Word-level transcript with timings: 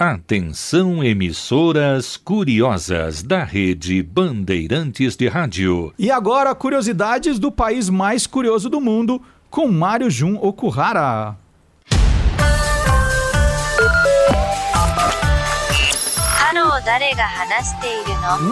Atenção 0.00 1.04
emissoras 1.04 2.16
curiosas 2.16 3.22
da 3.22 3.44
rede 3.44 4.02
Bandeirantes 4.02 5.14
de 5.14 5.28
Rádio. 5.28 5.92
E 5.98 6.10
agora 6.10 6.54
curiosidades 6.54 7.38
do 7.38 7.52
país 7.52 7.90
mais 7.90 8.26
curioso 8.26 8.70
do 8.70 8.80
mundo 8.80 9.20
com 9.50 9.68
Mário 9.68 10.10
Jun 10.10 10.38
Okuhara. 10.40 11.36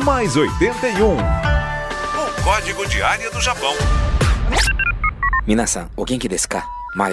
Mais 0.04 0.36
81. 0.36 1.16
O 1.16 2.44
código 2.44 2.86
de 2.88 3.00
área 3.00 3.30
do 3.30 3.40
Japão. 3.40 3.72
Minasan, 5.46 5.88
o 5.96 6.06
genki 6.06 6.28
desu 6.28 6.46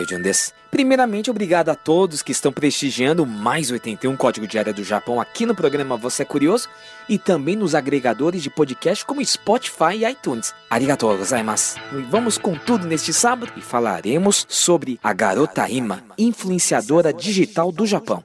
Jun 0.08 0.22
desu. 0.22 0.52
Primeiramente, 0.72 1.32
obrigado 1.32 1.70
a 1.70 1.76
todos 1.76 2.22
que 2.22 2.34
estão 2.34 2.52
prestigiando 2.52 3.26
mais 3.26 3.72
81 3.72 4.16
Código 4.18 4.46
de 4.46 4.60
Área 4.60 4.74
do 4.74 4.84
Japão 4.84 5.22
aqui 5.22 5.46
no 5.46 5.56
programa 5.56 5.96
Você 5.96 6.24
é 6.24 6.26
Curioso 6.26 6.68
e 7.08 7.18
também 7.18 7.56
nos 7.56 7.74
agregadores 7.74 8.44
de 8.44 8.50
podcast 8.50 9.06
como 9.06 9.24
Spotify 9.24 9.96
e 9.96 10.06
iTunes. 10.06 10.54
Arigatou 10.70 11.18
gozaimasu. 11.18 11.78
Vamos 12.10 12.38
com 12.38 12.58
tudo 12.58 12.86
neste 12.86 13.14
sábado 13.14 13.54
e 13.56 13.62
falaremos 13.62 14.46
sobre 14.50 15.00
a 15.02 15.14
garota 15.14 15.70
Ima, 15.70 16.04
influenciadora 16.18 17.14
digital 17.14 17.72
do 17.72 17.86
Japão. 17.86 18.22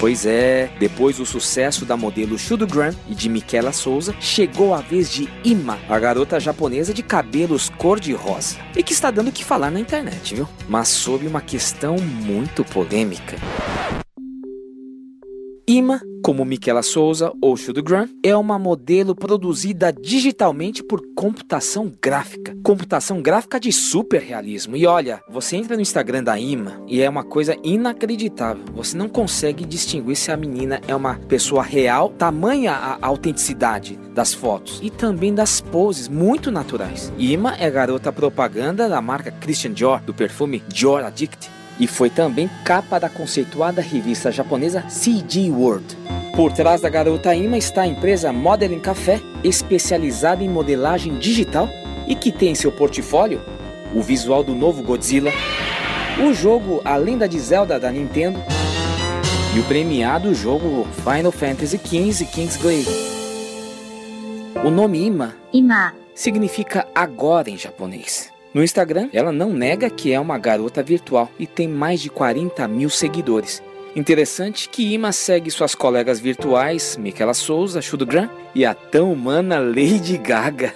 Pois 0.00 0.24
é, 0.24 0.70
depois 0.78 1.18
do 1.18 1.26
sucesso 1.26 1.84
da 1.84 1.94
modelo 1.94 2.38
Shudugram 2.38 2.94
e 3.06 3.14
de 3.14 3.28
Michaela 3.28 3.70
Souza, 3.70 4.14
chegou 4.18 4.72
a 4.72 4.80
vez 4.80 5.12
de 5.12 5.28
Ima, 5.44 5.78
a 5.90 5.98
garota 5.98 6.40
japonesa 6.40 6.94
de 6.94 7.02
cabelos 7.02 7.68
cor-de-rosa. 7.76 8.56
E 8.74 8.82
que 8.82 8.94
está 8.94 9.10
dando 9.10 9.28
o 9.28 9.32
que 9.32 9.44
falar 9.44 9.70
na 9.70 9.78
internet, 9.78 10.34
viu? 10.34 10.48
Mas 10.66 10.88
sob 10.88 11.26
uma 11.26 11.42
questão 11.42 11.96
muito 11.98 12.64
polêmica. 12.64 13.36
Ima, 15.72 16.00
como 16.20 16.44
Michaela 16.44 16.82
Souza 16.82 17.32
ou 17.40 17.56
Shudgram, 17.56 18.08
é 18.24 18.34
uma 18.34 18.58
modelo 18.58 19.14
produzida 19.14 19.92
digitalmente 19.92 20.82
por 20.82 21.00
computação 21.14 21.92
gráfica. 22.02 22.56
Computação 22.64 23.22
gráfica 23.22 23.60
de 23.60 23.70
super 23.70 24.20
realismo. 24.20 24.76
E 24.76 24.84
olha, 24.84 25.20
você 25.30 25.54
entra 25.54 25.76
no 25.76 25.82
Instagram 25.82 26.24
da 26.24 26.36
Ima 26.36 26.82
e 26.88 27.00
é 27.00 27.08
uma 27.08 27.22
coisa 27.22 27.56
inacreditável. 27.62 28.64
Você 28.74 28.96
não 28.96 29.08
consegue 29.08 29.64
distinguir 29.64 30.16
se 30.16 30.32
a 30.32 30.36
menina 30.36 30.80
é 30.88 30.96
uma 30.96 31.14
pessoa 31.28 31.62
real, 31.62 32.08
tamanha 32.18 32.72
a 32.72 32.98
autenticidade 33.06 33.96
das 34.12 34.34
fotos 34.34 34.80
e 34.82 34.90
também 34.90 35.32
das 35.32 35.60
poses 35.60 36.08
muito 36.08 36.50
naturais. 36.50 37.12
Ima 37.16 37.54
é 37.60 37.70
garota 37.70 38.12
propaganda 38.12 38.88
da 38.88 39.00
marca 39.00 39.30
Christian 39.30 39.70
Dior, 39.70 40.00
do 40.00 40.12
perfume 40.12 40.64
Dior 40.66 41.04
Addict 41.04 41.59
e 41.80 41.86
foi 41.86 42.10
também 42.10 42.48
capa 42.62 43.00
da 43.00 43.08
conceituada 43.08 43.80
revista 43.80 44.30
japonesa 44.30 44.82
CG 44.82 45.50
World. 45.50 45.96
Por 46.36 46.52
trás 46.52 46.82
da 46.82 46.90
garota 46.90 47.34
Ima 47.34 47.56
está 47.56 47.82
a 47.82 47.86
empresa 47.86 48.32
Modeling 48.32 48.78
Café, 48.78 49.18
especializada 49.42 50.44
em 50.44 50.48
modelagem 50.48 51.18
digital 51.18 51.68
e 52.06 52.14
que 52.14 52.30
tem 52.30 52.50
em 52.50 52.54
seu 52.54 52.70
portfólio 52.70 53.40
o 53.94 54.02
visual 54.02 54.44
do 54.44 54.54
novo 54.54 54.82
Godzilla, 54.82 55.32
o 56.22 56.34
jogo 56.34 56.82
A 56.84 56.96
Lenda 56.96 57.26
de 57.26 57.40
Zelda 57.40 57.80
da 57.80 57.90
Nintendo 57.90 58.38
e 59.56 59.58
o 59.58 59.64
premiado 59.64 60.34
jogo 60.34 60.86
Final 61.02 61.32
Fantasy 61.32 61.78
XV 61.78 62.26
Kingsglaive. 62.26 62.90
O 64.62 64.70
nome 64.70 65.04
Ima, 65.04 65.34
Ima 65.52 65.94
significa 66.14 66.86
agora 66.94 67.48
em 67.48 67.56
japonês. 67.56 68.30
No 68.52 68.64
Instagram, 68.64 69.08
ela 69.12 69.30
não 69.30 69.52
nega 69.52 69.88
que 69.88 70.12
é 70.12 70.18
uma 70.18 70.36
garota 70.36 70.82
virtual 70.82 71.30
e 71.38 71.46
tem 71.46 71.68
mais 71.68 72.00
de 72.00 72.10
40 72.10 72.66
mil 72.66 72.90
seguidores. 72.90 73.62
Interessante 73.94 74.68
que 74.68 74.92
Ima 74.92 75.12
segue 75.12 75.50
suas 75.50 75.74
colegas 75.74 76.18
virtuais, 76.18 76.96
Michaela 76.96 77.34
Souza, 77.34 77.80
Shudgram 77.80 78.28
e 78.54 78.64
a 78.64 78.74
tão 78.74 79.12
humana 79.12 79.58
Lady 79.58 80.16
Gaga. 80.16 80.74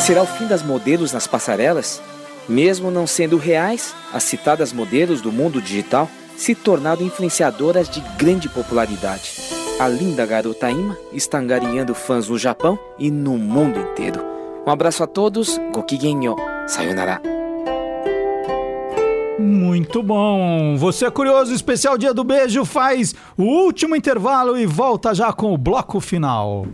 Será 0.00 0.22
o 0.22 0.26
fim 0.26 0.46
das 0.46 0.62
modelos 0.62 1.12
nas 1.12 1.26
passarelas? 1.26 2.00
Mesmo 2.48 2.90
não 2.90 3.06
sendo 3.06 3.36
reais, 3.36 3.94
as 4.12 4.22
citadas 4.24 4.72
modelos 4.72 5.20
do 5.20 5.30
mundo 5.30 5.60
digital 5.60 6.10
se 6.36 6.54
tornaram 6.54 7.02
influenciadoras 7.02 7.88
de 7.88 8.00
grande 8.18 8.48
popularidade. 8.48 9.34
A 9.78 9.86
linda 9.86 10.24
garota 10.26 10.70
Ima 10.70 10.98
está 11.12 11.38
angariando 11.38 11.94
fãs 11.94 12.28
no 12.28 12.38
Japão 12.38 12.78
e 12.98 13.10
no 13.10 13.38
mundo 13.38 13.78
inteiro. 13.78 14.41
Um 14.66 14.70
abraço 14.70 15.02
a 15.02 15.06
todos, 15.06 15.58
Gokigenyo, 15.72 16.36
sayonara. 16.68 17.20
Muito 19.38 20.02
bom! 20.02 20.76
Você 20.76 21.06
é 21.06 21.10
curioso, 21.10 21.52
especial 21.52 21.98
Dia 21.98 22.14
do 22.14 22.22
Beijo 22.22 22.64
faz 22.64 23.12
o 23.36 23.42
último 23.42 23.96
intervalo 23.96 24.56
e 24.56 24.64
volta 24.64 25.12
já 25.12 25.32
com 25.32 25.52
o 25.52 25.58
bloco 25.58 25.98
final. 25.98 26.66